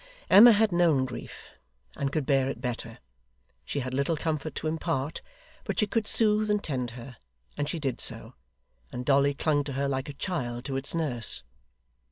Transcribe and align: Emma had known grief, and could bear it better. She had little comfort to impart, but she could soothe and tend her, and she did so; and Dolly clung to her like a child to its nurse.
Emma 0.31 0.51
had 0.53 0.71
known 0.71 1.05
grief, 1.05 1.51
and 1.95 2.11
could 2.11 2.25
bear 2.25 2.49
it 2.49 2.59
better. 2.59 2.97
She 3.63 3.81
had 3.81 3.93
little 3.93 4.17
comfort 4.17 4.55
to 4.55 4.65
impart, 4.65 5.21
but 5.63 5.79
she 5.79 5.85
could 5.85 6.07
soothe 6.07 6.49
and 6.49 6.63
tend 6.63 6.89
her, 6.97 7.17
and 7.55 7.69
she 7.69 7.77
did 7.77 8.01
so; 8.01 8.33
and 8.91 9.05
Dolly 9.05 9.35
clung 9.35 9.63
to 9.65 9.73
her 9.73 9.87
like 9.87 10.09
a 10.09 10.13
child 10.13 10.65
to 10.65 10.75
its 10.75 10.95
nurse. 10.95 11.43